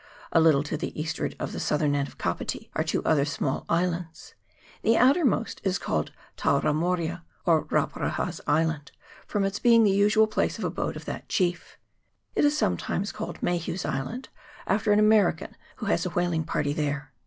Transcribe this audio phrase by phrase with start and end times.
[0.31, 3.65] A little to the eastward of the southern end of Kapiti are two other small
[3.69, 4.33] islands:
[4.81, 8.93] the outermost is called Tauramoria, or Rauparaha's Island,
[9.27, 11.53] from its being the usual place of abode of CHAP, in.] EVANS'S ISLAND.
[11.55, 11.77] 99 that chief;
[12.35, 14.29] it is sometimes called Mayhew's Island,
[14.65, 17.13] after an American who has a whaling party there.